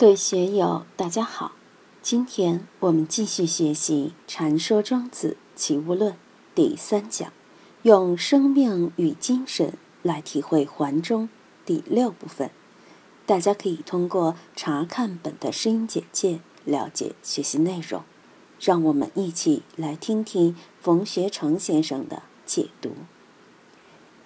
[0.00, 1.52] 各位学友，大家好！
[2.00, 6.12] 今天我们继续学习《禅说庄子齐物论》
[6.54, 7.30] 第三讲，
[7.82, 11.28] 用生命与精神来体会环中
[11.66, 12.50] 第六部分。
[13.26, 18.02] 大家可以通过查看本的声音简介了解学习内容。
[18.58, 22.94] 让我们一起来听听冯学成先生的解读。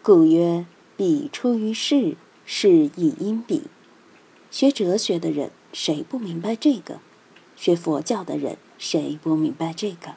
[0.00, 0.64] 故曰
[0.96, 3.64] ：“彼出于世，是以因彼。”
[4.50, 7.00] 学哲学的人谁不明白这个？
[7.56, 10.14] 学佛教的人谁不明白这个？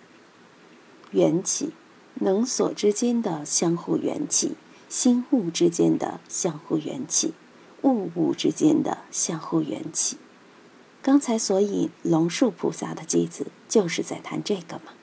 [1.11, 1.71] 缘起，
[2.15, 4.55] 能所之间的相互缘起，
[4.87, 7.33] 心物之间的相互缘起，
[7.81, 10.17] 物物之间的相互缘起。
[11.01, 14.93] 刚才所引龙树菩萨的句子，就是在谈这个嘛。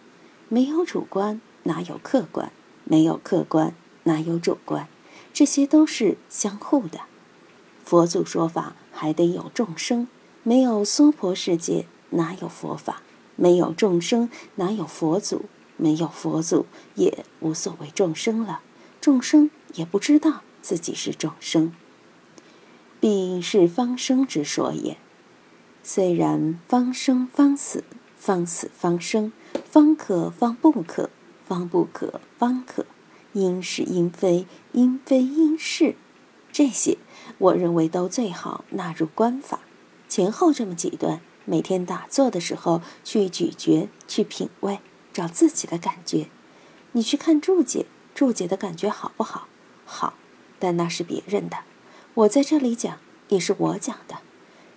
[0.49, 2.53] 没有主观，哪有客观？
[2.85, 4.89] 没有客观，哪有主观？
[5.33, 7.01] 这些都是相互的。
[7.85, 8.77] 佛祖说法。
[8.97, 10.09] 还得有众生，
[10.43, 13.03] 没有娑婆世界，哪有佛法？
[13.37, 15.45] 没有众生，哪有佛祖？
[15.77, 18.63] 没有佛祖，也无所谓众生了。
[18.99, 21.75] 众生也不知道自己是众生。
[22.99, 24.97] 彼是方生之说也。
[25.83, 27.85] 虽然方生方死，
[28.17, 29.31] 方死方生，
[29.67, 31.11] 方可方不可，
[31.45, 32.87] 方不可方可，
[33.35, 35.97] 因是因非，因非因是，
[36.57, 36.97] 这些。
[37.37, 39.61] 我认为都最好纳入观法，
[40.09, 44.81] 前后这么几段，每天打坐的时候去咀嚼、去品味，
[45.13, 46.29] 找自己的感觉。
[46.93, 47.85] 你去看注解，
[48.15, 49.49] 注解的感觉好不好？
[49.85, 50.15] 好，
[50.59, 51.59] 但那是别人的。
[52.15, 52.97] 我在这里讲，
[53.29, 54.17] 也是我讲的。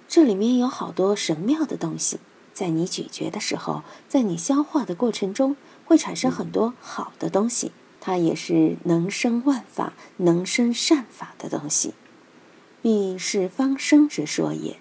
[0.05, 2.19] 这里面有好多神妙的东西，
[2.53, 7.71] 在你咀嚼的时候，在你消化的过程中，会产生很多好的东西。
[8.01, 11.93] 它也是能生万法、能生善法的东西。
[12.81, 14.77] 彼是方生之说也。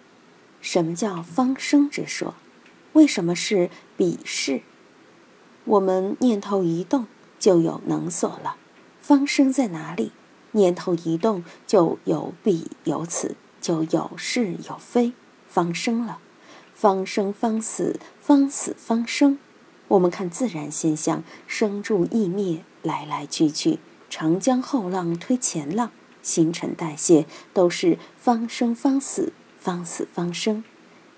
[0.60, 2.34] 什么叫方生之说？
[2.92, 4.62] 为什么是彼是？
[5.64, 7.06] 我们念头一动
[7.38, 8.56] 就有能所了。
[9.00, 10.12] 方生在哪里？
[10.52, 15.12] 念头一动就有彼有此，就有是有非，
[15.46, 16.18] 方生了。
[16.74, 19.38] 方生方死，方死方生。
[19.88, 23.78] 我们看自然现象，生住异灭，来来去去，
[24.08, 25.90] 长江后浪推前浪。
[26.20, 30.62] 新陈代谢都是方生方死，方死方生。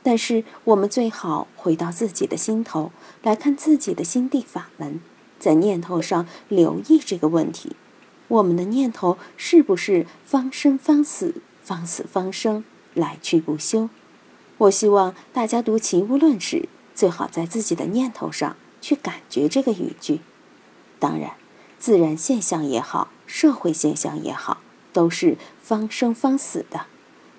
[0.02, 5.00] 但是我们最好回到自己的心头来看自己的心地法门，
[5.38, 7.76] 在念头上留意这个问题：
[8.28, 13.90] 我们的念头是不是方生方死，方死方生，来去不休？
[14.58, 20.20] 我希望大家读《齐物论》时，最好在自己的念头上去感觉这个语句。
[20.98, 21.32] 当然，
[21.80, 24.60] 自然现象也好，社会现象也好。
[24.92, 26.86] 都是方生方死的，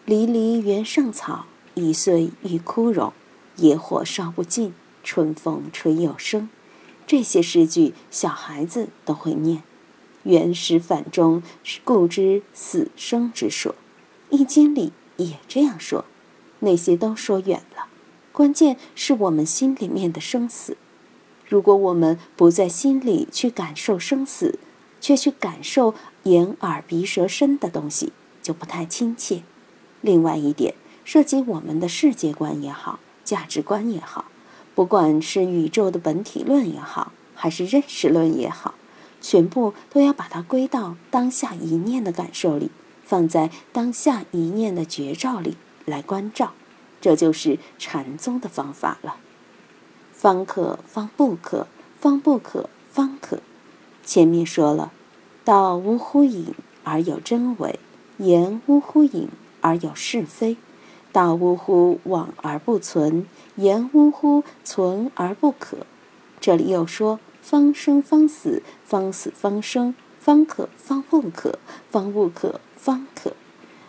[0.06, 3.12] 离离原上草，一岁一枯荣，
[3.57, 6.50] 野火烧不尽，春风吹又生。
[7.06, 9.63] 这些诗句，小孩子都会念。
[10.24, 11.44] 原始反中，
[11.84, 13.75] 故知死生之说。
[14.29, 16.06] 易经里也这样说。
[16.59, 17.88] 那些都说远了，
[18.31, 20.78] 关键是我们心里面的生死。
[21.51, 24.57] 如果我们不在心里去感受生死，
[25.01, 29.44] 却去感受眼耳鼻舌身的东西，就不太亲切。
[30.00, 34.31] 另外一点，涉及我们的世界观也好，价值观也好，
[34.73, 38.75] 不管是宇宙的本体论也好，还是认识论也好，
[39.19, 42.72] 全部都要把它归到当下一念的感受里，
[43.03, 46.53] 放在当下一念的觉照里来关照。
[47.01, 49.17] 这就是禅宗的方法了。
[50.22, 51.66] 方可方不可，
[52.00, 53.40] 方不可方可。
[54.06, 54.92] 前面说了，
[55.44, 57.80] 道无乎隐而有真伪，
[58.20, 59.30] 言无乎隐
[59.62, 60.58] 而有是非，
[61.12, 65.78] 道无乎往而不存，言无乎存而不可。
[66.40, 71.58] 这里又说方生方死，方死方生，方可方不可，
[71.90, 73.34] 方不可方可。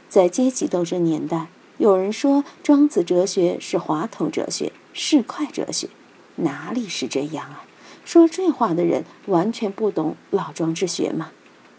[0.08, 5.90] 在阶级斗争年代，有人说庄子哲学是滑头哲学，是快哲学，
[6.36, 7.64] 哪里是这样啊？
[8.04, 11.30] 说这话的人完全不懂老庄之学嘛？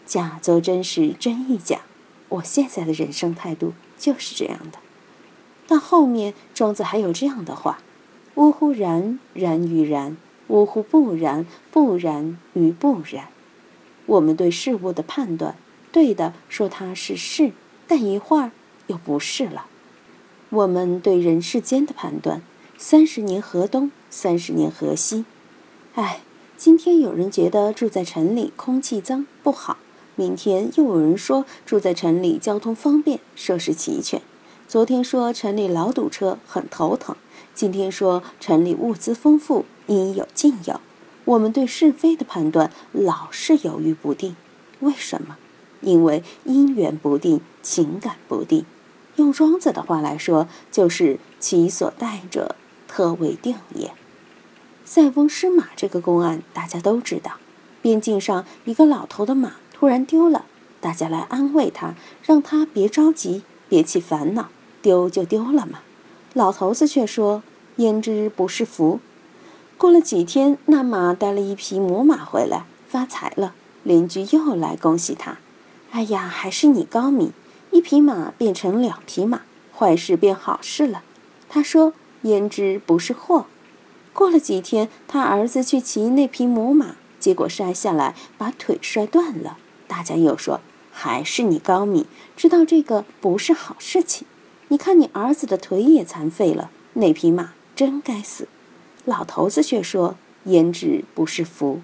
[0.06, 1.80] 假作真是，真亦假。
[2.30, 4.78] 我现在的人生态度就是这样的。
[5.66, 7.78] 到后面，庄子还有这样的话
[8.36, 10.16] ：“呜呼然，然于然；
[10.48, 13.28] 呜呼不然，不然于不然。”
[14.06, 15.56] 我们对事物的判断，
[15.92, 17.52] 对的说它是是，
[17.86, 18.50] 但一会儿
[18.88, 19.66] 又不是了。
[20.50, 22.42] 我们对人世间的判断，
[22.76, 25.24] 三十年河东，三十年河西。
[25.96, 26.20] 哎，
[26.56, 29.76] 今天有人觉得住在城里空气脏不好，
[30.14, 34.22] 明天又有人说住在城里交通方便、设施齐全。
[34.68, 37.16] 昨天说城里老堵车，很头疼；
[37.56, 40.80] 今天说城里物资丰富，应有尽有。
[41.24, 44.36] 我们对是非的判断老是犹豫不定，
[44.78, 45.36] 为什么？
[45.80, 48.64] 因为因缘不定，情感不定。
[49.16, 52.54] 用庄子的话来说，就是其所待者，
[52.86, 53.92] 特未定也。
[54.84, 57.32] 塞翁失马这个公案大家都知道，
[57.80, 60.44] 边境上一个老头的马突然丢了，
[60.80, 64.50] 大家来安慰他，让他别着急，别起烦恼，
[64.82, 65.80] 丢就丢了嘛。
[66.34, 67.42] 老头子却说
[67.76, 69.00] ：“焉知不是福？”
[69.78, 73.54] 过了几天，那马带了一匹母马回来，发财了。
[73.82, 75.38] 邻居又来恭喜他
[75.92, 77.32] ：“哎呀，还是你高明，
[77.70, 79.42] 一匹马变成两匹马，
[79.74, 81.02] 坏事变好事了。”
[81.48, 83.46] 他说：“焉知不是祸？”
[84.14, 89.58] 过了几天，他儿子去骑那匹母马，结果摔下来把腿摔断了。
[89.88, 90.60] 大家又说
[90.92, 92.06] ：“还是你高明，
[92.36, 94.24] 知道这个不是好事情。
[94.68, 98.46] 你看你儿子的腿也残废了，那匹马真该死。”
[99.04, 100.16] 老头子却说
[100.46, 101.82] ：“焉知不是福。”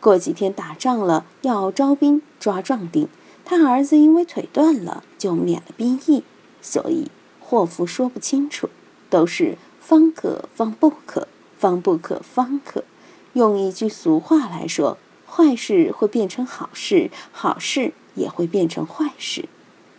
[0.00, 3.08] 过几天打仗了，要招兵抓壮丁，
[3.44, 6.24] 他儿子因为腿断了，就免了兵役。
[6.62, 8.70] 所以祸福说不清楚，
[9.10, 11.28] 都是方可方不可，
[11.64, 12.84] 方不可方可。
[13.32, 19.48] 用一句俗话来说，坏事会变成好事，好事也会变成坏事。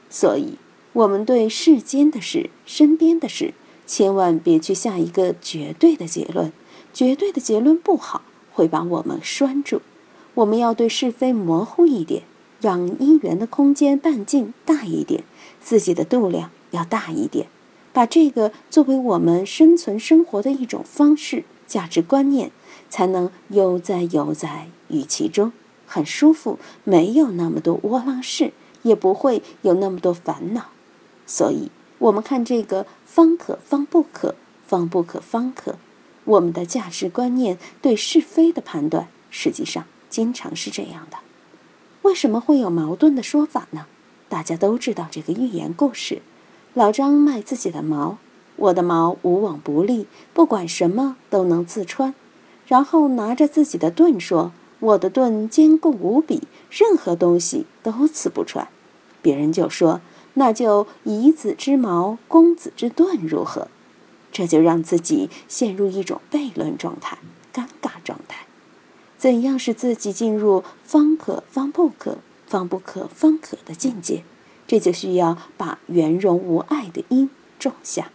[0.07, 0.59] 所以，
[0.93, 3.55] 我们对世间的事、身边的事。
[3.87, 6.53] 千万别去下一个绝对的结论，
[6.93, 8.21] 绝对的结论不好，
[8.53, 9.81] 会把我们拴住。
[10.35, 12.21] 我们要对是非模糊一点，
[12.61, 15.23] 让因缘的空间半径大一点，
[15.59, 17.47] 自己的度量要大一点，
[17.91, 22.51] 把这个作为我们生存生活的一种方式、价值观念，
[22.89, 25.51] 才能悠哉悠哉于其中，
[25.85, 28.53] 很舒服，没有那么多窝囊事，
[28.83, 30.69] 也不会有那么多烦恼。
[31.25, 31.71] 所以。
[31.97, 34.35] 我们看这个方可方不可，
[34.67, 35.77] 方不可方可。
[36.25, 41.19] 我们的价值观念对是非的判断，实际上经常是这样的。
[42.01, 43.87] 为什么会有矛盾的说法呢？
[44.27, 46.21] 大家都知道这个寓言故事：
[46.73, 48.17] 老张卖自己的矛，
[48.55, 52.13] 我的矛无往不利，不管什么都能自穿。
[52.67, 58.67] 然后拿着自己的盾说：“我的盾坚固无比，任何东西都刺不穿。”
[59.21, 60.01] 别人就说。
[60.37, 63.69] 那就以子之矛攻子之盾如何？
[64.33, 67.17] 这就让自己陷入一种悖论状态、
[67.53, 68.45] 尴尬状态。
[69.17, 74.25] 怎样使自己进入方可方不可、方不可方可的境界？
[74.67, 78.11] 这就需要把圆融无碍的因种下。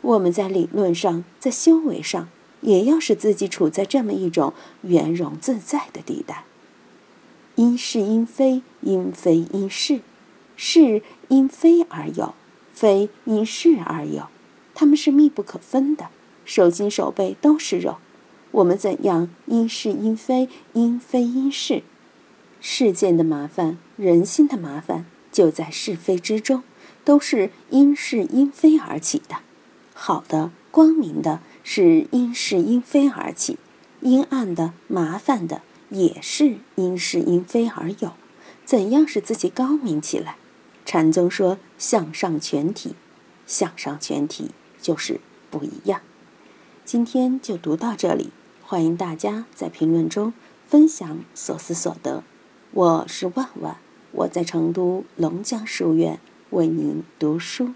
[0.00, 2.28] 我们在理论上、在修为上，
[2.60, 6.44] 也要使自己处在这么一种圆融自在的地带。
[7.56, 10.00] 因是因非，因非因是。
[10.60, 12.34] 是因非而有，
[12.72, 14.26] 非因是而有，
[14.74, 16.08] 它们是密不可分的，
[16.44, 17.98] 手心手背都是肉。
[18.50, 21.82] 我们怎样因是因非，因非因是？
[22.60, 26.64] 世间的麻烦，人心的麻烦，就在是非之中，
[27.04, 29.36] 都是因是因非而起的。
[30.00, 33.56] 好的、光明的，是因是因非而起；
[34.00, 35.60] 阴暗的、麻烦的，
[35.90, 38.12] 也是因是因非而有。
[38.64, 40.36] 怎样使自己高明起来？
[40.86, 42.94] 禅宗说：“向上全体，
[43.44, 46.00] 向上全体就是不一样。”
[46.86, 48.30] 今天就读到这里，
[48.62, 50.32] 欢迎大家在评论中
[50.68, 52.22] 分享所思所得。
[52.70, 53.78] 我是万万，
[54.12, 56.20] 我在成都龙江书院
[56.50, 57.72] 为您读书。